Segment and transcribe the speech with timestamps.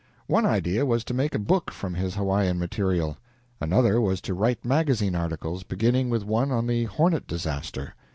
[0.25, 3.17] One idea was to make a book from his Hawaiian material.
[3.59, 7.93] Another was to write magazine articles, beginning with one on the Hornet disaster.